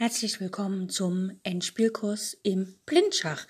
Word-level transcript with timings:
Herzlich 0.00 0.40
willkommen 0.40 0.88
zum 0.88 1.40
Endspielkurs 1.42 2.38
im 2.44 2.76
Blindschach. 2.86 3.48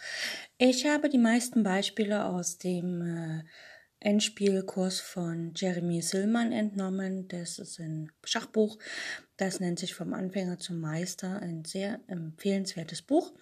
Ich 0.56 0.86
habe 0.86 1.10
die 1.10 1.18
meisten 1.18 1.62
Beispiele 1.62 2.24
aus 2.24 2.56
dem 2.56 3.02
äh, 3.02 3.44
Endspielkurs 4.00 4.98
von 4.98 5.52
Jeremy 5.54 6.00
Sillmann 6.00 6.52
entnommen. 6.52 7.28
Das 7.28 7.58
ist 7.58 7.78
ein 7.80 8.10
Schachbuch. 8.24 8.78
Das 9.36 9.60
nennt 9.60 9.78
sich 9.78 9.94
vom 9.94 10.14
Anfänger 10.14 10.58
zum 10.58 10.80
Meister. 10.80 11.38
Ein 11.42 11.66
sehr 11.66 12.00
empfehlenswertes 12.06 13.02
Buch. 13.02 13.34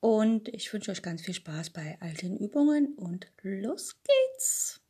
Und 0.00 0.48
ich 0.48 0.72
wünsche 0.72 0.90
euch 0.90 1.02
ganz 1.02 1.22
viel 1.22 1.34
Spaß 1.34 1.70
bei 1.70 1.96
all 2.00 2.14
den 2.14 2.36
Übungen 2.36 2.96
und 2.96 3.28
los 3.42 3.94
geht's! 4.02 4.81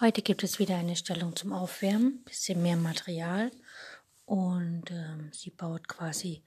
Heute 0.00 0.22
gibt 0.22 0.42
es 0.44 0.58
wieder 0.58 0.78
eine 0.78 0.96
Stellung 0.96 1.36
zum 1.36 1.52
Aufwärmen, 1.52 2.24
bisschen 2.24 2.62
mehr 2.62 2.78
Material 2.78 3.50
und 4.24 4.90
ähm, 4.90 5.30
sie 5.30 5.50
baut 5.50 5.88
quasi 5.88 6.42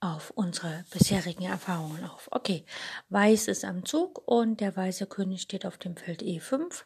auf 0.00 0.28
unsere 0.32 0.84
bisherigen 0.90 1.44
Erfahrungen 1.44 2.04
auf. 2.04 2.28
Okay, 2.30 2.66
Weiß 3.08 3.48
ist 3.48 3.64
am 3.64 3.86
Zug 3.86 4.20
und 4.28 4.60
der 4.60 4.76
weiße 4.76 5.06
König 5.06 5.40
steht 5.40 5.64
auf 5.64 5.78
dem 5.78 5.96
Feld 5.96 6.22
E5. 6.22 6.84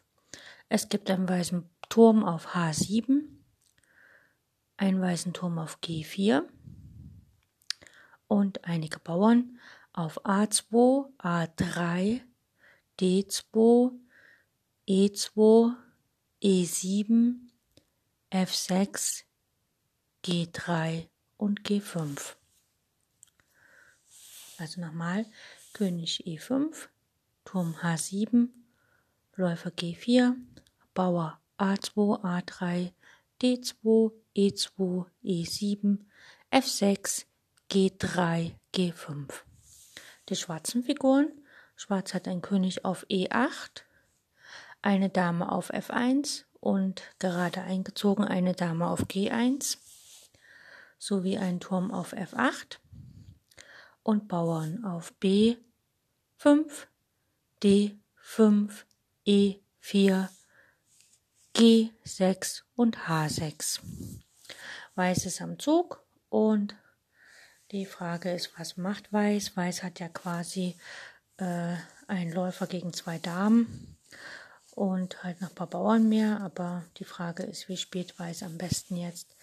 Es 0.69 0.87
gibt 0.87 1.11
einen 1.11 1.27
weißen 1.27 1.69
Turm 1.89 2.23
auf 2.23 2.55
H7, 2.55 3.23
einen 4.77 5.01
weißen 5.01 5.33
Turm 5.33 5.59
auf 5.59 5.79
G4 5.83 6.43
und 8.27 8.63
einige 8.63 8.99
Bauern 8.99 9.59
auf 9.91 10.25
A2, 10.25 11.11
A3, 11.17 12.21
D2, 13.01 13.99
E2, 14.89 15.75
E7, 16.41 17.35
F6, 18.31 19.23
G3 20.25 21.07
und 21.37 21.61
G5. 21.61 22.35
Also 24.57 24.81
nochmal 24.81 25.27
König 25.73 26.23
E5, 26.25 26.87
Turm 27.45 27.75
H7, 27.75 28.49
Läufer 29.35 29.69
G4, 29.69 30.33
Bauer 30.95 31.39
A2, 31.59 32.23
A3, 32.23 32.91
D2, 33.43 34.11
E2, 34.35 35.05
E7, 35.23 35.99
F6, 36.51 37.25
G3, 37.69 38.55
G5. 38.73 39.33
Die 40.29 40.35
schwarzen 40.35 40.83
Figuren. 40.83 41.31
Schwarz 41.75 42.15
hat 42.15 42.27
ein 42.27 42.41
König 42.41 42.85
auf 42.85 43.05
E8, 43.05 43.83
eine 44.81 45.09
Dame 45.09 45.51
auf 45.51 45.73
F1 45.73 46.45
und 46.59 47.03
gerade 47.19 47.61
eingezogen 47.61 48.25
eine 48.25 48.53
Dame 48.53 48.87
auf 48.87 49.05
G1 49.05 49.77
sowie 50.97 51.37
ein 51.37 51.59
Turm 51.59 51.91
auf 51.91 52.13
F8 52.13 52.77
und 54.03 54.27
Bauern 54.27 54.83
auf 54.83 55.13
B5, 55.21 55.57
D5, 57.63 58.71
E4, 59.25 60.29
G6 61.55 62.61
und 62.75 62.97
H6. 63.07 63.79
Weiß 64.95 65.25
ist 65.25 65.41
am 65.41 65.59
Zug 65.59 66.03
und 66.29 66.75
die 67.71 67.85
Frage 67.85 68.33
ist, 68.33 68.57
was 68.57 68.77
macht 68.77 69.13
Weiß? 69.13 69.55
Weiß 69.55 69.83
hat 69.83 69.99
ja 69.99 70.09
quasi 70.09 70.75
äh, 71.37 71.75
einen 72.07 72.33
Läufer 72.33 72.67
gegen 72.67 72.93
zwei 72.93 73.19
Damen 73.19 73.98
und 74.79 75.23
halt 75.25 75.41
noch 75.41 75.49
ein 75.49 75.55
paar 75.55 75.67
Bauern 75.67 76.07
mehr. 76.07 76.39
Aber 76.39 76.85
die 76.97 77.03
Frage 77.03 77.43
ist, 77.43 77.67
wie 77.67 77.75
spät 77.75 78.17
weiß 78.17 78.43
am 78.43 78.57
besten 78.57 78.95
jetzt, 78.95 79.35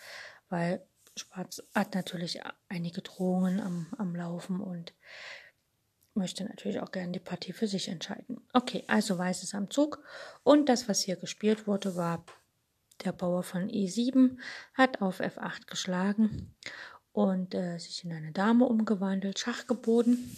weil 0.48 0.82
Schwarz 1.14 1.62
hat 1.74 1.94
natürlich 1.94 2.40
einige 2.70 3.02
Drohungen 3.02 3.60
am, 3.60 3.86
am 3.98 4.16
Laufen 4.16 4.60
und 4.60 4.94
möchte 6.14 6.44
natürlich 6.44 6.80
auch 6.80 6.90
gerne 6.90 7.12
die 7.12 7.20
Partie 7.20 7.52
für 7.52 7.68
sich 7.68 7.88
entscheiden. 7.88 8.40
Okay, 8.54 8.84
also 8.86 9.18
Weiß 9.18 9.42
ist 9.42 9.54
am 9.54 9.70
Zug 9.70 10.02
und 10.42 10.70
das, 10.70 10.88
was 10.88 11.00
hier 11.00 11.16
gespielt 11.16 11.66
wurde, 11.66 11.96
war 11.96 12.24
der 13.04 13.12
Bauer 13.12 13.42
von 13.42 13.68
E7 13.68 14.38
hat 14.72 15.02
auf 15.02 15.20
F8 15.20 15.66
geschlagen 15.66 16.54
und 17.12 17.54
äh, 17.54 17.76
sich 17.76 18.04
in 18.04 18.12
eine 18.14 18.32
Dame 18.32 18.64
umgewandelt, 18.64 19.38
Schach 19.38 19.66
geboten. 19.66 20.34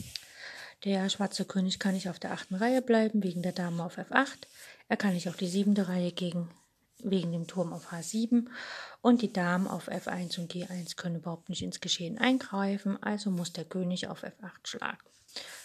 Der 0.85 1.09
schwarze 1.09 1.45
König 1.45 1.81
kann 1.81 1.95
nicht 1.95 2.09
auf 2.09 2.19
der 2.19 2.33
achten 2.33 2.55
Reihe 2.55 2.83
bleiben, 2.83 3.23
wegen 3.23 3.43
der 3.43 3.53
Dame 3.53 3.83
auf 3.85 3.99
F8. 3.99 4.47
Er 4.89 4.97
kann 4.97 5.15
nicht 5.15 5.29
auf 5.29 5.37
die 5.37 5.49
siebente 5.49 5.89
Reihe 5.89 6.13
gegen, 6.13 6.51
wegen 7.03 7.33
dem 7.33 7.47
Turm 7.47 7.73
auf 7.73 7.93
H7. 7.93 8.47
Und 9.03 9.23
die 9.23 9.33
Damen 9.33 9.67
auf 9.67 9.89
F1 9.89 10.39
und 10.39 10.53
G1 10.53 10.97
können 10.97 11.17
überhaupt 11.17 11.49
nicht 11.49 11.63
ins 11.63 11.81
Geschehen 11.81 12.19
eingreifen, 12.19 13.03
also 13.03 13.31
muss 13.31 13.53
der 13.53 13.65
König 13.65 14.07
auf 14.07 14.23
F8 14.23 14.65
schlagen. 14.65 15.05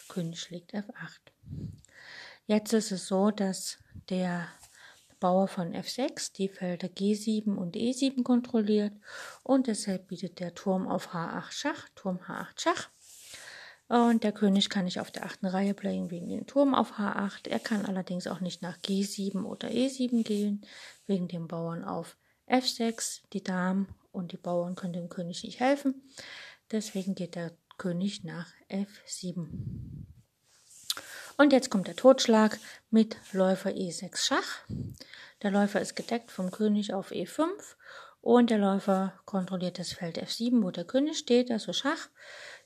König 0.09 0.39
schlägt 0.39 0.73
F8. 0.73 1.19
Jetzt 2.45 2.73
ist 2.73 2.91
es 2.91 3.07
so, 3.07 3.31
dass 3.31 3.77
der 4.09 4.47
Bauer 5.19 5.47
von 5.47 5.73
F6 5.73 6.33
die 6.33 6.49
Felder 6.49 6.89
G7 6.89 7.55
und 7.55 7.75
E7 7.77 8.23
kontrolliert 8.23 8.91
und 9.43 9.67
deshalb 9.67 10.09
bietet 10.09 10.39
der 10.41 10.53
Turm 10.53 10.85
auf 10.87 11.13
H8 11.13 11.51
Schach, 11.51 11.87
Turm 11.95 12.17
H8 12.17 12.59
Schach. 12.59 12.89
Und 13.93 14.23
der 14.23 14.31
König 14.31 14.71
kann 14.71 14.85
nicht 14.85 14.99
auf 14.99 15.11
der 15.11 15.23
achten 15.23 15.45
Reihe 15.45 15.75
bleiben 15.75 16.09
wegen 16.09 16.27
dem 16.27 16.47
Turm 16.47 16.73
auf 16.73 16.93
H8. 16.93 17.47
Er 17.47 17.59
kann 17.59 17.85
allerdings 17.85 18.25
auch 18.25 18.39
nicht 18.39 18.63
nach 18.63 18.79
G7 18.79 19.43
oder 19.43 19.67
E7 19.67 20.23
gehen, 20.23 20.65
wegen 21.05 21.27
dem 21.27 21.47
Bauern 21.47 21.83
auf 21.83 22.17
F6. 22.47 23.21
Die 23.33 23.43
Damen 23.43 23.87
und 24.11 24.31
die 24.31 24.37
Bauern 24.37 24.73
können 24.73 24.93
dem 24.93 25.09
König 25.09 25.43
nicht 25.43 25.59
helfen. 25.59 26.09
Deswegen 26.71 27.13
geht 27.13 27.35
der 27.35 27.51
König 27.77 28.23
nach 28.23 28.47
F7. 28.67 29.45
Und 31.37 31.53
jetzt 31.53 31.69
kommt 31.69 31.85
der 31.85 31.95
Totschlag 31.95 32.57
mit 32.89 33.17
Läufer 33.31 33.69
E6 33.69 34.17
Schach. 34.17 34.65
Der 35.43 35.51
Läufer 35.51 35.79
ist 35.79 35.95
gedeckt 35.95 36.31
vom 36.31 36.49
König 36.49 36.95
auf 36.95 37.11
E5 37.11 37.45
und 38.21 38.49
der 38.49 38.57
Läufer 38.57 39.13
kontrolliert 39.25 39.77
das 39.77 39.93
Feld 39.93 40.17
F7, 40.17 40.63
wo 40.63 40.71
der 40.71 40.85
König 40.85 41.19
steht, 41.19 41.51
also 41.51 41.73
Schach. 41.73 42.09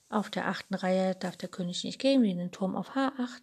Auf 0.10 0.30
der 0.30 0.48
achten 0.48 0.74
Reihe 0.74 1.16
darf 1.16 1.36
der 1.36 1.50
König 1.50 1.84
nicht 1.84 2.00
gehen, 2.00 2.24
wie 2.24 2.34
den 2.34 2.52
Turm 2.52 2.76
auf 2.76 2.92
H8. 2.92 3.42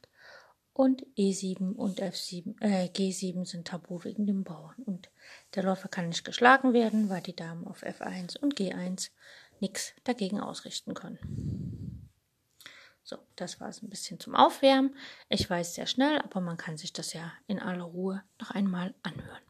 Und 0.72 1.06
E7 1.16 1.74
und 1.74 2.02
F7, 2.02 2.60
äh, 2.60 2.86
G7 2.88 3.46
sind 3.46 3.68
tabu 3.68 4.02
wegen 4.02 4.26
dem 4.26 4.42
Bauern. 4.42 4.74
Und 4.84 5.08
der 5.54 5.62
Läufer 5.62 5.88
kann 5.88 6.08
nicht 6.08 6.24
geschlagen 6.24 6.72
werden, 6.72 7.08
weil 7.08 7.22
die 7.22 7.36
Damen 7.36 7.66
auf 7.66 7.84
F1 7.84 8.38
und 8.38 8.56
G1 8.56 9.10
nichts 9.60 9.94
dagegen 10.02 10.40
ausrichten 10.40 10.94
können. 10.94 12.10
So, 13.04 13.18
das 13.36 13.60
war 13.60 13.68
es 13.68 13.82
ein 13.82 13.90
bisschen 13.90 14.18
zum 14.18 14.34
Aufwärmen. 14.34 14.96
Ich 15.28 15.48
weiß 15.48 15.74
sehr 15.74 15.86
schnell, 15.86 16.18
aber 16.22 16.40
man 16.40 16.56
kann 16.56 16.76
sich 16.78 16.92
das 16.92 17.12
ja 17.12 17.32
in 17.46 17.60
aller 17.60 17.84
Ruhe 17.84 18.24
noch 18.40 18.50
einmal 18.50 18.94
anhören. 19.02 19.42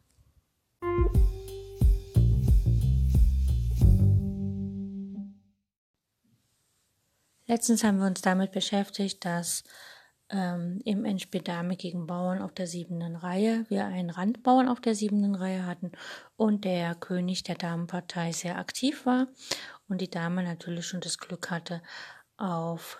Letztens 7.47 7.83
haben 7.83 7.99
wir 7.99 8.07
uns 8.07 8.21
damit 8.21 8.51
beschäftigt, 8.51 9.23
dass 9.23 9.63
ähm, 10.31 10.81
im 10.83 11.05
Endspiel 11.05 11.41
Dame 11.41 11.75
gegen 11.75 12.07
Bauern 12.07 12.41
auf 12.41 12.53
der 12.53 12.65
siebenden 12.65 13.15
Reihe 13.15 13.65
wir 13.69 13.85
einen 13.85 14.09
Randbauern 14.09 14.67
auf 14.67 14.81
der 14.81 14.95
siebenden 14.95 15.35
Reihe 15.35 15.67
hatten 15.67 15.91
und 16.35 16.65
der 16.65 16.95
König 16.95 17.43
der 17.43 17.55
Damenpartei 17.55 18.31
sehr 18.31 18.57
aktiv 18.57 19.05
war 19.05 19.27
und 19.87 20.01
die 20.01 20.09
Dame 20.09 20.41
natürlich 20.41 20.87
schon 20.87 21.01
das 21.01 21.19
Glück 21.19 21.51
hatte, 21.51 21.83
auf 22.37 22.97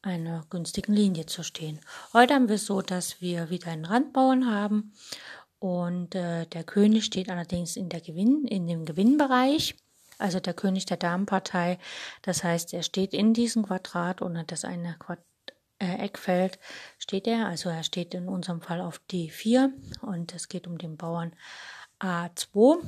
einer 0.00 0.46
günstigen 0.48 0.94
Linie 0.94 1.26
zu 1.26 1.42
stehen. 1.42 1.80
Heute 2.14 2.32
haben 2.34 2.48
wir 2.48 2.56
es 2.56 2.64
so, 2.64 2.80
dass 2.80 3.20
wir 3.20 3.50
wieder 3.50 3.68
einen 3.68 3.84
Randbauern 3.84 4.50
haben 4.50 4.94
und 5.58 6.14
äh, 6.14 6.46
der 6.46 6.64
König 6.64 7.04
steht 7.04 7.28
allerdings 7.28 7.76
in 7.76 7.90
der 7.90 8.00
Gewinn, 8.00 8.46
in 8.46 8.66
dem 8.66 8.86
Gewinnbereich 8.86 9.76
also 10.22 10.40
der 10.40 10.54
König 10.54 10.86
der 10.86 10.96
Damenpartei. 10.96 11.78
Das 12.22 12.44
heißt, 12.44 12.72
er 12.72 12.82
steht 12.82 13.12
in 13.12 13.34
diesem 13.34 13.66
Quadrat 13.66 14.22
und 14.22 14.50
das 14.50 14.64
eine 14.64 14.96
Quad 14.98 15.18
äh, 15.78 15.96
Eckfeld 15.96 16.58
steht 16.98 17.26
er. 17.26 17.46
Also 17.46 17.68
er 17.68 17.82
steht 17.82 18.14
in 18.14 18.28
unserem 18.28 18.62
Fall 18.62 18.80
auf 18.80 19.00
D4 19.10 19.70
und 20.00 20.34
es 20.34 20.48
geht 20.48 20.66
um 20.66 20.78
den 20.78 20.96
Bauern 20.96 21.34
A2. 22.00 22.78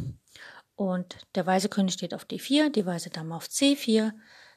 Und 0.76 1.16
der 1.34 1.46
weiße 1.46 1.69
König 1.69 1.94
steht 1.94 2.14
auf 2.14 2.25
D4, 2.25 2.70
die 2.70 2.86
weiße 2.86 3.10
Dame 3.10 3.36
auf 3.36 3.46
C4, 3.46 4.12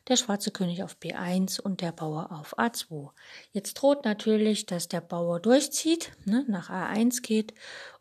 der 0.08 0.16
schwarze 0.16 0.52
König 0.52 0.84
auf 0.84 0.98
B1 0.98 1.60
und 1.60 1.82
der 1.82 1.92
Bauer 1.92 2.32
auf 2.32 2.58
A2. 2.58 3.10
Jetzt 3.52 3.76
droht 3.76 4.06
natürlich, 4.06 4.66
dass 4.66 4.88
der 4.88 5.02
Bauer 5.02 5.40
durchzieht, 5.40 6.12
ne, 6.26 6.46
nach 6.48 6.70
A1 6.70 7.22
geht 7.22 7.54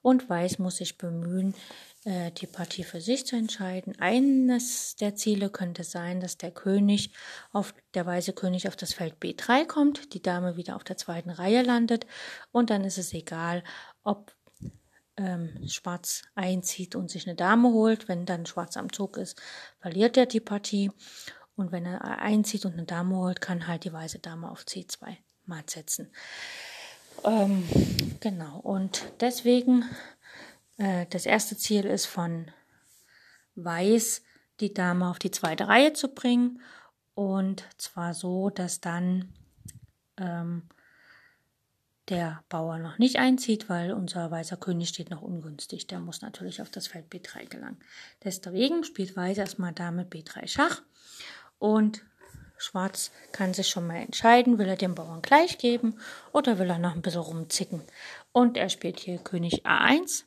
und 0.03 0.29
Weiß 0.31 0.59
muss 0.59 0.77
sich 0.77 0.97
bemühen, 0.97 1.55
äh, 2.07 2.31
die 2.31 2.47
Partie 2.47 2.85
für 2.85 3.01
sich 3.01 3.27
zu 3.27 3.35
entscheiden. 3.35 3.99
Eines 3.99 4.95
der 4.95 5.17
Ziele 5.17 5.51
könnte 5.51 5.83
sein, 5.83 6.21
dass 6.21 6.39
der 6.39 6.53
König 6.53 7.11
auf 7.53 7.75
der 7.95 8.07
weiße 8.07 8.33
König 8.33 8.69
auf 8.69 8.77
das 8.77 8.95
Feld 8.95 9.17
B3 9.21 9.67
kommt, 9.67 10.15
die 10.15 10.23
Dame 10.23 10.57
wieder 10.57 10.77
auf 10.77 10.85
der 10.85 10.97
zweiten 10.97 11.31
Reihe 11.31 11.63
landet 11.63 12.07
und 12.53 12.71
dann 12.71 12.85
ist 12.85 12.97
es 12.99 13.13
egal, 13.13 13.65
ob 14.05 14.33
ähm, 15.17 15.67
Schwarz 15.67 16.23
einzieht 16.37 16.95
und 16.95 17.11
sich 17.11 17.27
eine 17.27 17.35
Dame 17.35 17.73
holt. 17.73 18.07
Wenn 18.07 18.25
dann 18.25 18.47
Schwarz 18.47 18.77
am 18.77 18.93
Zug 18.93 19.17
ist, 19.17 19.41
verliert 19.81 20.17
er 20.17 20.27
die 20.27 20.41
Partie. 20.41 20.93
Und 21.57 21.73
wenn 21.73 21.87
er 21.87 22.21
einzieht 22.21 22.67
und 22.67 22.75
eine 22.75 22.85
Dame 22.85 23.17
holt, 23.17 23.41
kann 23.41 23.67
halt 23.67 23.85
die 23.85 23.93
weiße 23.93 24.21
Dame 24.21 24.49
auf 24.49 24.63
C2 24.63 25.17
matt 25.47 25.71
setzen. 25.71 26.13
Ähm, 27.25 27.67
genau. 28.21 28.59
Und 28.61 29.11
deswegen, 29.21 29.85
das 30.77 31.27
erste 31.27 31.57
Ziel 31.57 31.85
ist 31.85 32.07
von 32.07 32.51
Weiß, 33.55 34.23
die 34.61 34.75
Dame 34.75 35.09
auf 35.09 35.19
die 35.19 35.31
zweite 35.31 35.69
Reihe 35.69 35.93
zu 35.93 36.09
bringen. 36.09 36.61
Und 37.15 37.65
zwar 37.79 38.13
so, 38.13 38.51
dass 38.51 38.81
dann 38.81 39.33
ähm, 40.19 40.63
der 42.09 42.45
Bauer 42.49 42.79
noch 42.79 42.99
nicht 42.99 43.17
einzieht, 43.17 43.69
weil 43.69 43.93
unser 43.93 44.31
weißer 44.31 44.57
König 44.57 44.91
steht 44.91 45.11
noch 45.11 45.23
ungünstig. 45.23 45.87
Der 45.87 45.99
muss 45.99 46.23
natürlich 46.23 46.63
auf 46.63 46.71
das 46.71 46.87
Feld 46.87 47.07
B3 47.11 47.49
gelangen. 47.49 47.79
Deswegen 48.23 48.85
spielt 48.85 49.17
Weiß 49.17 49.39
erstmal 49.39 49.73
Dame 49.73 50.05
B3 50.05 50.47
Schach 50.47 50.83
und 51.59 52.05
Schwarz 52.59 53.11
kann 53.33 53.53
sich 53.53 53.69
schon 53.69 53.87
mal 53.87 53.97
entscheiden, 53.97 54.59
will 54.59 54.69
er 54.69 54.77
dem 54.77 54.95
Bauern 54.95 55.21
gleich 55.21 55.59
geben 55.59 55.99
oder 56.33 56.59
will 56.59 56.71
er 56.71 56.79
noch 56.79 56.95
ein 56.95 57.03
bisschen 57.03 57.21
rumzicken. 57.21 57.83
Und 58.33 58.57
er 58.57 58.71
spielt 58.71 59.01
hier 59.01 59.19
König 59.19 59.67
A1 59.67 60.25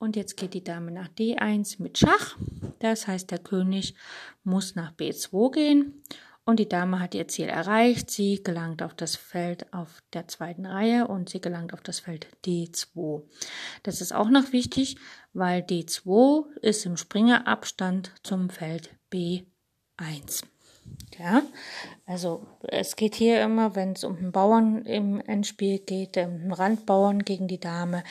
und 0.00 0.16
jetzt 0.16 0.36
geht 0.36 0.54
die 0.54 0.64
Dame 0.64 0.90
nach 0.90 1.08
D1 1.08 1.80
mit 1.80 1.98
Schach. 1.98 2.36
Das 2.80 3.06
heißt, 3.06 3.30
der 3.30 3.38
König 3.38 3.94
muss 4.42 4.74
nach 4.74 4.92
B2 4.92 5.52
gehen 5.52 6.02
und 6.44 6.58
die 6.58 6.68
Dame 6.68 6.98
hat 6.98 7.14
ihr 7.14 7.28
Ziel 7.28 7.48
erreicht. 7.48 8.10
Sie 8.10 8.42
gelangt 8.42 8.82
auf 8.82 8.94
das 8.94 9.14
Feld 9.14 9.72
auf 9.72 10.02
der 10.14 10.26
zweiten 10.26 10.66
Reihe 10.66 11.06
und 11.06 11.28
sie 11.28 11.40
gelangt 11.40 11.74
auf 11.74 11.82
das 11.82 12.00
Feld 12.00 12.26
D2. 12.44 13.22
Das 13.82 14.00
ist 14.00 14.12
auch 14.12 14.30
noch 14.30 14.52
wichtig, 14.52 14.96
weil 15.34 15.60
D2 15.60 16.46
ist 16.62 16.86
im 16.86 16.96
Springerabstand 16.96 18.12
zum 18.22 18.48
Feld 18.48 18.90
B1. 19.12 20.42
Ja, 21.18 21.42
also 22.06 22.46
es 22.62 22.96
geht 22.96 23.14
hier 23.14 23.42
immer, 23.42 23.76
wenn 23.76 23.92
es 23.92 24.02
um 24.02 24.16
den 24.16 24.32
Bauern 24.32 24.84
im 24.86 25.20
Endspiel 25.20 25.78
geht, 25.78 26.16
um 26.16 26.52
Randbauern 26.52 27.24
gegen 27.24 27.46
die 27.46 27.60
Dame, 27.60 28.02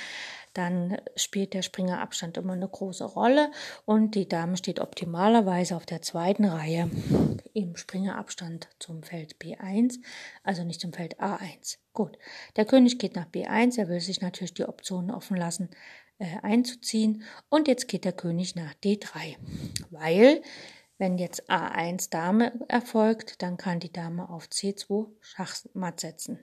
dann 0.53 0.97
spielt 1.15 1.53
der 1.53 1.61
Springerabstand 1.61 2.37
immer 2.37 2.53
eine 2.53 2.67
große 2.67 3.05
Rolle 3.05 3.51
und 3.85 4.15
die 4.15 4.27
Dame 4.27 4.57
steht 4.57 4.79
optimalerweise 4.79 5.75
auf 5.75 5.85
der 5.85 6.01
zweiten 6.01 6.45
Reihe 6.45 6.89
im 7.53 7.75
Springerabstand 7.75 8.67
zum 8.79 9.03
Feld 9.03 9.35
B1, 9.37 9.99
also 10.43 10.63
nicht 10.63 10.81
zum 10.81 10.93
Feld 10.93 11.19
A1. 11.19 11.77
Gut, 11.93 12.17
der 12.55 12.65
König 12.65 12.99
geht 12.99 13.15
nach 13.15 13.27
B1, 13.27 13.77
er 13.77 13.87
will 13.89 13.99
sich 13.99 14.21
natürlich 14.21 14.53
die 14.53 14.65
Option 14.65 15.11
offen 15.11 15.37
lassen, 15.37 15.69
äh, 16.17 16.37
einzuziehen 16.41 17.23
und 17.49 17.67
jetzt 17.67 17.87
geht 17.87 18.05
der 18.05 18.13
König 18.13 18.55
nach 18.55 18.73
D3, 18.83 19.37
weil 19.91 20.41
wenn 20.97 21.17
jetzt 21.17 21.49
A1 21.49 22.09
Dame 22.09 22.51
erfolgt, 22.67 23.41
dann 23.41 23.55
kann 23.55 23.79
die 23.79 23.93
Dame 23.93 24.29
auf 24.29 24.47
C2 24.47 25.07
Schachmatt 25.21 26.01
setzen. 26.01 26.39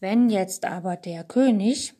Wenn 0.00 0.28
jetzt 0.28 0.64
aber 0.64 0.96
der 0.96 1.22
König 1.22 1.94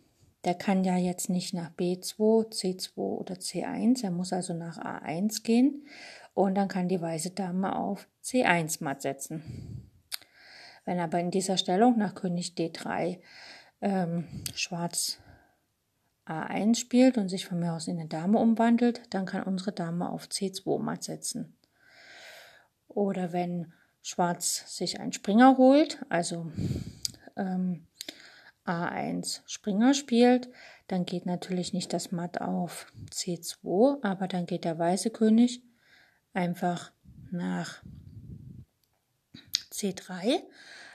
der 0.45 0.55
kann 0.55 0.85
ja 0.85 0.97
jetzt 0.97 1.29
nicht 1.29 1.55
nach 1.55 1.71
B2, 1.71 2.51
C2 2.51 2.97
oder 2.97 3.35
C1, 3.35 4.05
er 4.05 4.11
muss 4.11 4.33
also 4.33 4.55
nach 4.55 4.79
A1 4.79 5.43
gehen 5.43 5.87
und 6.35 6.55
dann 6.55 6.69
kann 6.69 6.89
die 6.89 7.01
weiße 7.01 7.31
Dame 7.31 7.77
auf 7.77 8.09
C1 8.25 8.83
matt 8.83 9.03
setzen. 9.03 9.91
Wenn 10.85 10.99
aber 10.99 11.21
in 11.21 11.31
dieser 11.31 11.59
Stellung 11.59 11.99
nach 11.99 12.15
König 12.15 12.55
D3 12.57 13.21
ähm, 13.83 14.25
Schwarz 14.55 15.19
A1 16.27 16.77
spielt 16.77 17.19
und 17.19 17.29
sich 17.29 17.47
von 17.47 17.59
mir 17.59 17.75
aus 17.75 17.89
in 17.89 17.99
eine 17.99 18.09
Dame 18.09 18.39
umwandelt, 18.39 19.03
dann 19.11 19.27
kann 19.27 19.43
unsere 19.43 19.73
Dame 19.73 20.09
auf 20.09 20.27
C2 20.27 20.79
matt 20.79 21.03
setzen. 21.03 21.57
Oder 22.89 23.33
wenn 23.33 23.73
Schwarz 24.03 24.77
sich 24.77 25.01
einen 25.01 25.13
Springer 25.13 25.59
holt, 25.59 26.05
also 26.09 26.51
ähm, 27.37 27.87
A1 28.67 29.41
Springer 29.47 29.95
spielt, 29.95 30.49
dann 30.89 31.07
geht 31.07 31.27
natürlich 31.27 31.73
nicht 31.73 31.93
das 31.93 32.13
Matt 32.13 32.41
auf 32.41 32.87
C2, 33.13 34.03
aber 34.03 34.29
dann 34.29 34.47
geht 34.47 34.65
der 34.65 34.79
weiße 34.79 35.11
König 35.11 35.63
einfach 36.33 36.93
nach 37.31 37.83
C3. 39.73 40.43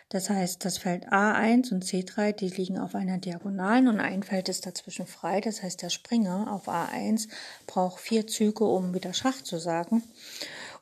Das 0.10 0.30
heißt, 0.30 0.64
das 0.64 0.78
Feld 0.78 1.08
A1 1.12 1.74
und 1.74 1.84
C3, 1.84 2.32
die 2.32 2.50
liegen 2.50 2.78
auf 2.78 2.94
einer 2.94 3.18
Diagonalen 3.18 3.88
und 3.88 4.00
ein 4.00 4.22
Feld 4.22 4.50
ist 4.50 4.66
dazwischen 4.66 5.08
frei. 5.08 5.42
Das 5.42 5.64
heißt, 5.64 5.82
der 5.82 5.90
Springer 5.90 6.52
auf 6.54 6.68
A1 6.68 7.28
braucht 7.66 8.00
vier 8.00 8.28
Züge, 8.28 8.66
um 8.66 8.94
wieder 8.94 9.14
Schach 9.14 9.42
zu 9.42 9.58
sagen. 9.58 10.04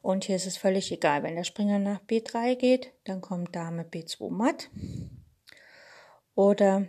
Und 0.02 0.26
hier 0.26 0.36
ist 0.36 0.46
es 0.46 0.58
völlig 0.58 0.92
egal. 0.92 1.24
Wenn 1.24 1.36
der 1.36 1.46
Springer 1.46 1.80
nach 1.80 2.02
B3 2.02 2.56
geht, 2.56 2.92
dann 3.06 3.22
kommt 3.22 3.56
Dame 3.56 3.84
B2 3.84 4.30
matt. 4.30 4.70
Oder 6.36 6.88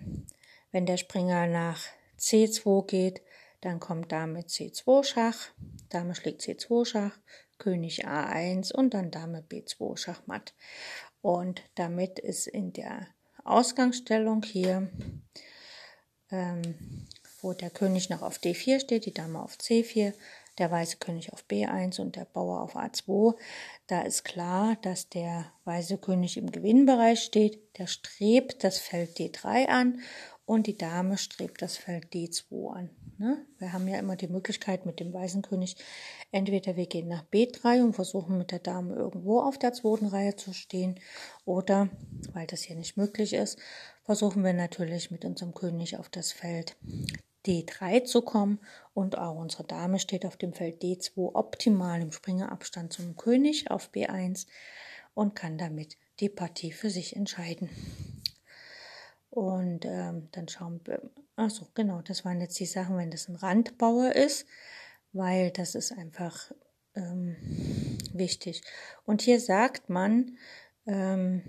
wenn 0.72 0.86
der 0.86 0.96
Springer 0.96 1.46
nach 1.46 1.80
C2 2.18 2.86
geht, 2.86 3.22
dann 3.60 3.80
kommt 3.80 4.12
Dame 4.12 4.40
C2 4.40 5.04
Schach, 5.04 5.36
Dame 5.88 6.14
schlägt 6.14 6.42
C2 6.42 6.84
Schach, 6.84 7.18
König 7.58 8.06
A1 8.06 8.72
und 8.74 8.94
dann 8.94 9.10
Dame 9.10 9.42
B2 9.42 9.96
Schachmatt. 9.96 10.54
Und 11.22 11.62
damit 11.74 12.18
ist 12.18 12.46
in 12.46 12.72
der 12.72 13.06
Ausgangsstellung 13.44 14.42
hier, 14.42 14.90
ähm, 16.30 17.06
wo 17.40 17.52
der 17.52 17.70
König 17.70 18.10
noch 18.10 18.22
auf 18.22 18.38
D4 18.38 18.80
steht, 18.80 19.06
die 19.06 19.14
Dame 19.14 19.42
auf 19.42 19.56
C4, 19.56 20.12
der 20.58 20.70
weiße 20.70 20.98
König 20.98 21.32
auf 21.32 21.44
B1 21.48 22.00
und 22.00 22.16
der 22.16 22.24
Bauer 22.24 22.60
auf 22.60 22.76
A2. 22.76 23.34
Da 23.86 24.02
ist 24.02 24.24
klar, 24.24 24.76
dass 24.82 25.08
der 25.08 25.46
weiße 25.64 25.98
König 25.98 26.36
im 26.36 26.50
Gewinnbereich 26.50 27.20
steht. 27.20 27.78
Der 27.78 27.86
strebt 27.86 28.64
das 28.64 28.78
Feld 28.78 29.16
D3 29.18 29.66
an 29.66 30.00
und 30.46 30.66
die 30.66 30.76
Dame 30.76 31.18
strebt 31.18 31.62
das 31.62 31.76
Feld 31.76 32.12
D2 32.12 32.72
an. 32.72 32.90
Ne? 33.18 33.46
Wir 33.58 33.72
haben 33.72 33.88
ja 33.88 33.98
immer 33.98 34.16
die 34.16 34.28
Möglichkeit 34.28 34.86
mit 34.86 35.00
dem 35.00 35.12
weißen 35.12 35.42
König, 35.42 35.76
entweder 36.32 36.76
wir 36.76 36.86
gehen 36.86 37.08
nach 37.08 37.24
B3 37.24 37.82
und 37.82 37.94
versuchen 37.94 38.38
mit 38.38 38.50
der 38.50 38.58
Dame 38.58 38.94
irgendwo 38.94 39.40
auf 39.40 39.58
der 39.58 39.72
zweiten 39.72 40.06
Reihe 40.06 40.36
zu 40.36 40.52
stehen, 40.52 40.98
oder, 41.44 41.88
weil 42.32 42.46
das 42.46 42.62
hier 42.62 42.76
nicht 42.76 42.96
möglich 42.96 43.32
ist, 43.32 43.58
versuchen 44.02 44.44
wir 44.44 44.52
natürlich 44.52 45.10
mit 45.10 45.24
unserem 45.24 45.54
König 45.54 45.96
auf 45.96 46.08
das 46.08 46.32
Feld 46.32 46.76
D3 47.46 48.04
zu 48.04 48.22
kommen 48.22 48.60
und 48.94 49.18
auch 49.18 49.36
unsere 49.36 49.64
Dame 49.64 49.98
steht 49.98 50.24
auf 50.24 50.36
dem 50.36 50.52
Feld 50.52 50.82
D2 50.82 51.34
optimal 51.34 52.00
im 52.00 52.12
Springerabstand 52.12 52.92
zum 52.92 53.16
König 53.16 53.70
auf 53.70 53.90
B1 53.90 54.46
und 55.14 55.34
kann 55.34 55.58
damit 55.58 55.96
die 56.20 56.28
Partie 56.28 56.72
für 56.72 56.90
sich 56.90 57.16
entscheiden. 57.16 57.70
Und 59.30 59.84
ähm, 59.84 60.28
dann 60.32 60.48
schauen 60.48 60.80
wir, 60.84 61.02
achso, 61.36 61.66
genau, 61.74 62.02
das 62.02 62.24
waren 62.24 62.40
jetzt 62.40 62.58
die 62.60 62.66
Sachen, 62.66 62.96
wenn 62.96 63.10
das 63.10 63.28
ein 63.28 63.34
Randbauer 63.34 64.12
ist, 64.12 64.46
weil 65.12 65.50
das 65.50 65.74
ist 65.74 65.92
einfach 65.92 66.52
ähm, 66.94 67.36
wichtig. 68.12 68.62
Und 69.04 69.22
hier 69.22 69.40
sagt 69.40 69.90
man, 69.90 70.38
ähm, 70.86 71.42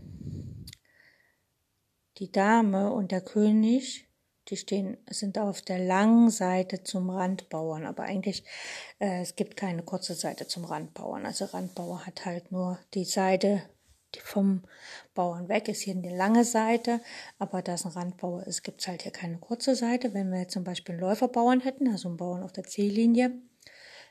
die 2.18 2.32
Dame 2.32 2.92
und 2.92 3.12
der 3.12 3.22
König 3.22 4.05
die 4.50 4.58
stehen, 4.58 4.98
sind 5.10 5.38
auf 5.38 5.62
der 5.62 5.80
langen 5.80 6.30
Seite 6.30 6.84
zum 6.84 7.10
Randbauern, 7.10 7.86
aber 7.86 8.04
eigentlich, 8.04 8.44
äh, 9.00 9.22
es 9.22 9.36
gibt 9.36 9.58
keine 9.58 9.84
kurze 9.84 10.14
Seite 10.14 10.48
zum 10.48 10.66
Randbauern. 10.66 11.26
Also 11.26 11.46
Randbauer 11.46 12.06
hat 12.06 12.26
halt 12.26 12.52
nur 12.52 12.78
die 12.94 13.06
Seite, 13.06 13.64
die 14.14 14.20
vom 14.20 14.64
Bauern 15.14 15.50
weg 15.50 15.68
ist 15.68 15.82
hier 15.82 15.96
eine 15.96 16.16
lange 16.16 16.46
Seite, 16.46 17.02
aber 17.40 17.62
da 17.62 17.74
es 17.74 17.86
ein 17.86 17.92
Randbauer 17.92 18.46
ist, 18.48 18.64
gibt 18.64 18.82
es 18.82 18.88
halt 18.88 19.02
hier 19.02 19.12
keine 19.12 19.38
kurze 19.38 19.76
Seite. 19.76 20.14
Wenn 20.14 20.32
wir 20.32 20.40
jetzt 20.40 20.54
zum 20.54 20.64
Beispiel 20.64 20.94
einen 20.94 21.02
Läuferbauern 21.02 21.62
hätten, 21.62 21.90
also 21.90 22.08
einen 22.08 22.18
Bauern 22.18 22.44
auf 22.44 22.54
der 22.54 22.64
C-Linie, 22.64 23.32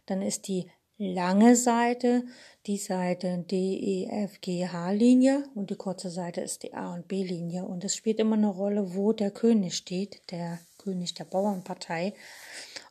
dann 0.06 0.20
ist 0.20 0.48
die 0.48 0.70
lange 0.98 1.56
Seite 1.56 2.24
die 2.66 2.78
Seite 2.78 3.44
D, 3.50 3.56
E, 3.56 4.24
F, 4.24 4.40
G, 4.40 4.66
H-Linie 4.66 5.44
und 5.54 5.70
die 5.70 5.76
kurze 5.76 6.08
Seite 6.08 6.40
ist 6.40 6.62
die 6.62 6.74
A- 6.74 6.94
und 6.94 7.08
B-Linie. 7.08 7.64
Und 7.64 7.84
es 7.84 7.94
spielt 7.94 8.18
immer 8.18 8.36
eine 8.36 8.48
Rolle, 8.48 8.94
wo 8.94 9.12
der 9.12 9.30
König 9.30 9.76
steht, 9.76 10.30
der 10.30 10.58
König 10.78 11.14
der 11.14 11.24
Bauernpartei, 11.24 12.14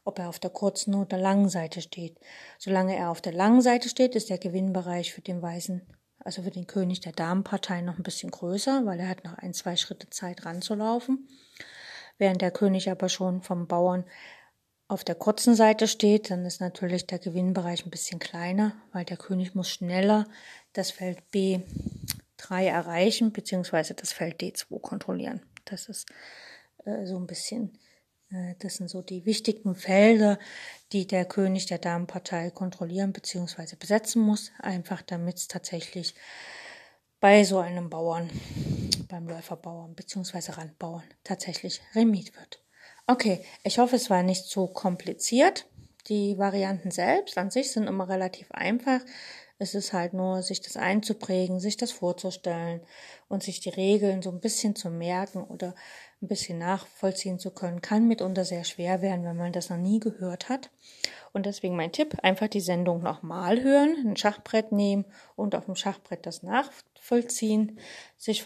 ob 0.03 0.19
er 0.19 0.29
auf 0.29 0.39
der 0.39 0.51
kurzen 0.51 0.93
oder 0.95 1.17
langen 1.17 1.49
Seite 1.49 1.81
steht. 1.81 2.19
Solange 2.59 2.95
er 2.95 3.09
auf 3.09 3.21
der 3.21 3.33
langen 3.33 3.61
Seite 3.61 3.89
steht, 3.89 4.15
ist 4.15 4.29
der 4.29 4.37
Gewinnbereich 4.37 5.13
für 5.13 5.21
den 5.21 5.41
Weißen 5.41 5.81
also 6.23 6.41
für 6.41 6.51
den 6.51 6.67
König 6.67 7.01
der 7.01 7.11
Damenpartei 7.11 7.81
noch 7.81 7.97
ein 7.97 8.03
bisschen 8.03 8.31
größer, 8.31 8.85
weil 8.85 8.99
er 8.99 9.09
hat 9.09 9.23
noch 9.23 9.37
ein, 9.37 9.53
zwei 9.53 9.75
Schritte 9.75 10.09
Zeit 10.09 10.45
ranzulaufen. 10.45 11.27
Während 12.17 12.41
der 12.41 12.51
König 12.51 12.89
aber 12.89 13.09
schon 13.09 13.41
vom 13.41 13.67
Bauern 13.67 14.05
auf 14.93 15.03
der 15.03 15.15
kurzen 15.15 15.55
Seite 15.55 15.87
steht, 15.87 16.29
dann 16.29 16.45
ist 16.45 16.61
natürlich 16.61 17.07
der 17.07 17.19
Gewinnbereich 17.19 17.85
ein 17.85 17.89
bisschen 17.89 18.19
kleiner, 18.19 18.73
weil 18.91 19.03
der 19.03 19.17
König 19.17 19.55
muss 19.55 19.69
schneller 19.69 20.27
das 20.71 20.91
Feld 20.91 21.19
B3 21.33 22.65
erreichen, 22.65 23.33
beziehungsweise 23.33 23.95
das 23.95 24.13
Feld 24.13 24.41
D2 24.41 24.79
kontrollieren. 24.79 25.41
Das 25.65 25.89
ist 25.89 26.07
äh, 26.85 27.05
so 27.05 27.17
ein 27.17 27.27
bisschen, 27.27 27.77
äh, 28.31 28.53
das 28.59 28.75
sind 28.75 28.89
so 28.89 29.01
die 29.01 29.25
wichtigen 29.25 29.75
Felder, 29.75 30.37
die 30.91 31.07
der 31.07 31.25
König 31.25 31.65
der 31.65 31.79
Damenpartei 31.79 32.51
kontrollieren 32.51 33.13
bzw. 33.13 33.75
besetzen 33.75 34.21
muss, 34.21 34.51
einfach 34.59 35.01
damit 35.01 35.37
es 35.37 35.47
tatsächlich 35.47 36.13
bei 37.19 37.43
so 37.43 37.57
einem 37.59 37.89
Bauern, 37.89 38.29
beim 39.07 39.27
Läuferbauern 39.27 39.95
bzw. 39.95 40.51
Randbauern 40.51 41.03
tatsächlich 41.23 41.81
Remit 41.95 42.35
wird. 42.35 42.63
Okay, 43.05 43.43
ich 43.63 43.79
hoffe, 43.79 43.97
es 43.97 44.09
war 44.09 44.23
nicht 44.23 44.45
so 44.45 44.67
kompliziert. 44.67 45.65
Die 46.07 46.37
Varianten 46.37 46.89
selbst 46.89 47.37
an 47.37 47.51
sich 47.51 47.71
sind 47.71 47.87
immer 47.87 48.07
relativ 48.07 48.49
einfach. 48.51 49.01
Es 49.59 49.75
ist 49.75 49.91
halt 49.91 50.13
nur, 50.13 50.41
sich 50.41 50.61
das 50.61 50.77
einzuprägen, 50.77 51.59
sich 51.59 51.75
das 51.75 51.91
vorzustellen 51.91 52.81
und 53.27 53.43
sich 53.43 53.59
die 53.59 53.69
Regeln 53.69 54.21
so 54.21 54.29
ein 54.29 54.39
bisschen 54.39 54.75
zu 54.75 54.89
merken 54.89 55.43
oder 55.43 55.75
ein 56.21 56.27
bisschen 56.27 56.57
nachvollziehen 56.57 57.39
zu 57.39 57.51
können, 57.51 57.81
kann 57.81 58.07
mitunter 58.07 58.45
sehr 58.45 58.63
schwer 58.63 59.01
werden, 59.01 59.25
wenn 59.25 59.37
man 59.37 59.51
das 59.51 59.69
noch 59.69 59.77
nie 59.77 59.99
gehört 59.99 60.47
hat. 60.47 60.69
Und 61.33 61.45
deswegen 61.45 61.75
mein 61.75 61.91
Tipp, 61.91 62.17
einfach 62.23 62.47
die 62.47 62.61
Sendung 62.61 63.01
nochmal 63.03 63.61
hören, 63.61 63.95
ein 64.05 64.17
Schachbrett 64.17 64.71
nehmen 64.71 65.05
und 65.35 65.55
auf 65.55 65.65
dem 65.65 65.75
Schachbrett 65.75 66.25
das 66.25 66.41
nachvollziehen, 66.41 67.79
sich, 68.17 68.45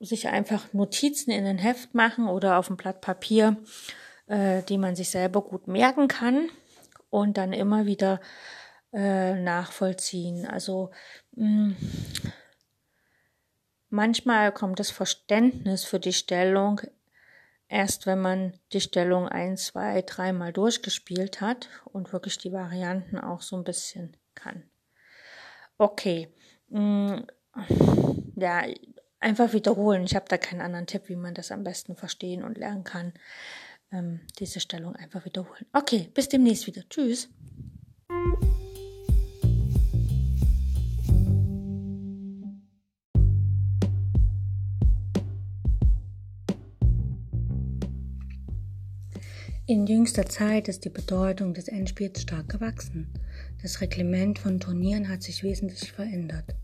sich 0.00 0.28
einfach 0.28 0.72
Notizen 0.72 1.30
in 1.30 1.46
ein 1.46 1.58
Heft 1.58 1.94
machen 1.94 2.26
oder 2.28 2.58
auf 2.58 2.70
ein 2.70 2.76
Blatt 2.76 3.00
Papier, 3.02 3.56
äh, 4.26 4.62
die 4.62 4.78
man 4.78 4.96
sich 4.96 5.10
selber 5.10 5.42
gut 5.42 5.68
merken 5.68 6.08
kann 6.08 6.48
und 7.10 7.36
dann 7.36 7.52
immer 7.52 7.86
wieder 7.86 8.20
äh, 8.92 9.34
nachvollziehen. 9.34 10.46
Also 10.46 10.90
mh, 11.32 11.46
mm, 11.46 11.76
manchmal 13.90 14.52
kommt 14.52 14.80
das 14.80 14.90
Verständnis 14.90 15.84
für 15.84 16.00
die 16.00 16.14
Stellung 16.14 16.80
erst, 17.68 18.06
wenn 18.06 18.20
man 18.20 18.54
die 18.72 18.80
Stellung 18.80 19.28
ein, 19.28 19.56
zwei, 19.56 20.02
dreimal 20.02 20.52
durchgespielt 20.52 21.40
hat 21.40 21.68
und 21.84 22.12
wirklich 22.12 22.38
die 22.38 22.52
Varianten 22.52 23.18
auch 23.18 23.42
so 23.42 23.56
ein 23.56 23.64
bisschen 23.64 24.16
kann. 24.34 24.64
Okay. 25.76 26.32
Mh, 26.68 27.16
mm, 27.16 27.26
ja, 28.36 28.64
einfach 29.20 29.52
wiederholen. 29.52 30.04
Ich 30.04 30.16
habe 30.16 30.26
da 30.28 30.38
keinen 30.38 30.60
anderen 30.60 30.86
Tipp, 30.86 31.08
wie 31.08 31.16
man 31.16 31.34
das 31.34 31.52
am 31.52 31.62
besten 31.62 31.94
verstehen 31.94 32.42
und 32.42 32.58
lernen 32.58 32.84
kann. 32.84 33.12
Ähm, 33.92 34.20
diese 34.38 34.60
Stellung 34.60 34.96
einfach 34.96 35.24
wiederholen. 35.24 35.66
Okay, 35.72 36.10
bis 36.14 36.28
demnächst 36.28 36.66
wieder. 36.66 36.82
Tschüss. 36.88 37.28
In 49.66 49.86
jüngster 49.86 50.26
Zeit 50.26 50.66
ist 50.66 50.84
die 50.84 50.90
Bedeutung 50.90 51.54
des 51.54 51.68
Endspiels 51.68 52.22
stark 52.22 52.48
gewachsen. 52.48 53.12
Das 53.62 53.80
Reglement 53.80 54.40
von 54.40 54.58
Turnieren 54.58 55.08
hat 55.08 55.22
sich 55.22 55.44
wesentlich 55.44 55.92
verändert. 55.92 56.56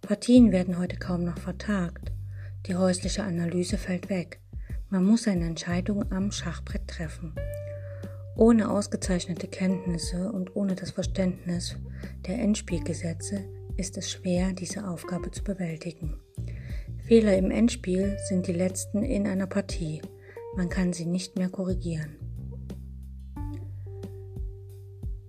Partien 0.00 0.52
werden 0.52 0.78
heute 0.78 0.96
kaum 0.96 1.24
noch 1.24 1.38
vertagt. 1.38 2.12
Die 2.66 2.76
häusliche 2.76 3.22
Analyse 3.22 3.78
fällt 3.78 4.10
weg. 4.10 4.40
Man 4.90 5.04
muss 5.04 5.24
seine 5.24 5.46
Entscheidung 5.46 6.10
am 6.10 6.30
Schachbrett 6.30 6.88
treffen. 6.88 7.34
Ohne 8.36 8.70
ausgezeichnete 8.70 9.48
Kenntnisse 9.48 10.30
und 10.32 10.54
ohne 10.54 10.74
das 10.74 10.92
Verständnis 10.92 11.76
der 12.26 12.38
Endspielgesetze 12.38 13.44
ist 13.76 13.96
es 13.96 14.10
schwer, 14.10 14.52
diese 14.52 14.88
Aufgabe 14.88 15.30
zu 15.30 15.42
bewältigen. 15.42 16.20
Fehler 17.04 17.36
im 17.36 17.50
Endspiel 17.50 18.16
sind 18.28 18.46
die 18.46 18.52
letzten 18.52 19.02
in 19.02 19.26
einer 19.26 19.46
Partie. 19.46 20.02
Man 20.56 20.68
kann 20.68 20.92
sie 20.92 21.06
nicht 21.06 21.36
mehr 21.36 21.48
korrigieren. 21.48 22.16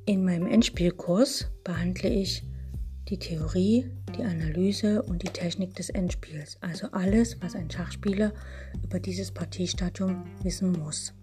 In 0.06 0.24
meinem 0.24 0.48
Endspielkurs 0.48 1.52
behandle 1.64 2.10
ich 2.10 2.44
die 3.10 3.18
Theorie, 3.18 3.90
die 4.16 4.24
Analyse 4.24 5.02
und 5.02 5.24
die 5.24 5.30
Technik 5.30 5.76
des 5.76 5.90
Endspiels, 5.90 6.58
also 6.62 6.88
alles, 6.92 7.42
was 7.42 7.56
ein 7.56 7.70
Schachspieler 7.70 8.34
über 8.84 9.00
dieses 9.00 9.32
Partiestadium 9.32 10.26
wissen 10.44 10.72
muss. 10.72 11.14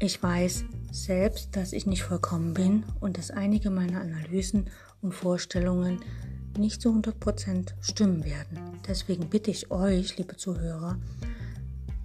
Ich 0.00 0.20
weiß 0.20 0.64
selbst, 0.90 1.54
dass 1.56 1.72
ich 1.72 1.86
nicht 1.86 2.02
vollkommen 2.02 2.54
bin 2.54 2.84
und 3.00 3.18
dass 3.18 3.30
einige 3.30 3.70
meiner 3.70 4.00
Analysen 4.00 4.68
und 5.00 5.12
Vorstellungen 5.12 6.00
nicht 6.58 6.82
zu 6.82 6.90
100% 6.90 7.74
stimmen 7.80 8.24
werden. 8.24 8.58
Deswegen 8.88 9.28
bitte 9.28 9.50
ich 9.50 9.70
euch, 9.70 10.16
liebe 10.16 10.36
Zuhörer, 10.36 10.98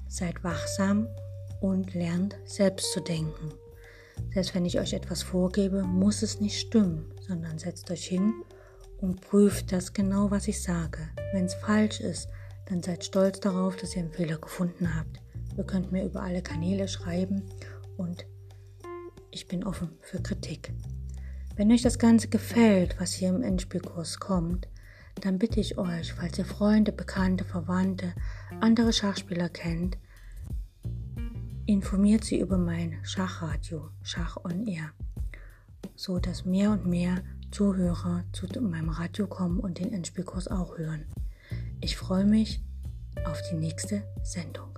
seid 0.07 0.43
wachsam 0.43 1.07
und 1.59 1.93
lernt 1.95 2.35
selbst 2.45 2.91
zu 2.93 2.99
denken. 2.99 3.51
Selbst 4.33 4.53
wenn 4.53 4.65
ich 4.65 4.79
euch 4.79 4.93
etwas 4.93 5.23
vorgebe, 5.23 5.81
muss 5.83 6.21
es 6.21 6.39
nicht 6.39 6.59
stimmen, 6.59 7.05
sondern 7.27 7.57
setzt 7.57 7.89
euch 7.89 8.05
hin 8.05 8.33
und 8.99 9.21
prüft 9.21 9.71
das 9.71 9.93
genau, 9.93 10.31
was 10.31 10.47
ich 10.47 10.61
sage. 10.61 10.99
Wenn 11.33 11.45
es 11.45 11.53
falsch 11.53 11.99
ist, 11.99 12.29
dann 12.65 12.81
seid 12.81 13.03
stolz 13.03 13.39
darauf, 13.39 13.75
dass 13.75 13.95
ihr 13.95 14.03
einen 14.03 14.11
Fehler 14.11 14.37
gefunden 14.37 14.95
habt. 14.95 15.21
Ihr 15.57 15.63
könnt 15.63 15.91
mir 15.91 16.05
über 16.05 16.21
alle 16.21 16.41
Kanäle 16.41 16.87
schreiben 16.87 17.43
und 17.97 18.25
ich 19.31 19.47
bin 19.47 19.63
offen 19.63 19.89
für 20.01 20.21
Kritik. 20.21 20.73
Wenn 21.55 21.71
euch 21.71 21.81
das 21.81 21.99
Ganze 21.99 22.27
gefällt, 22.27 22.99
was 22.99 23.13
hier 23.13 23.29
im 23.29 23.41
Endspielkurs 23.41 24.19
kommt, 24.19 24.67
dann 25.21 25.39
bitte 25.39 25.59
ich 25.59 25.77
euch, 25.77 26.13
falls 26.13 26.37
ihr 26.37 26.45
Freunde, 26.45 26.91
Bekannte, 26.91 27.45
Verwandte, 27.45 28.13
andere 28.59 28.91
Schachspieler 28.91 29.49
kennt, 29.49 29.97
informiert 31.65 32.23
sie 32.23 32.39
über 32.39 32.57
mein 32.57 32.97
Schachradio, 33.03 33.89
Schach 34.03 34.37
on 34.43 34.67
Air, 34.67 34.91
so 35.95 36.19
dass 36.19 36.45
mehr 36.45 36.71
und 36.71 36.85
mehr 36.85 37.23
Zuhörer 37.55 38.25
zu 38.33 38.47
meinem 38.59 38.89
Radio 38.89 39.27
kommen 39.27 39.61
und 39.61 39.79
den 39.79 39.93
Endspielkurs 39.93 40.49
auch 40.49 40.77
hören. 40.77 41.05
Ich 41.79 41.95
freue 41.95 42.25
mich 42.25 42.59
auf 43.23 43.41
die 43.49 43.55
nächste 43.55 44.03
Sendung. 44.23 44.74